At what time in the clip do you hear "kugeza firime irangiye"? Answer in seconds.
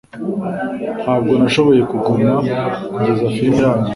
2.91-3.89